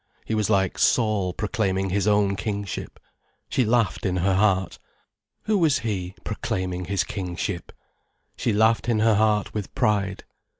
[0.25, 2.99] He was like Saul proclaiming his own kingship.
[3.49, 4.79] She laughed in her heart.
[5.43, 7.71] Who was he, proclaiming his kingship?
[8.35, 10.23] She laughed in her heart with pride.